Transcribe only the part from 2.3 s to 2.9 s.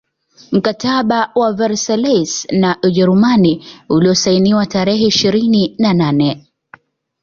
na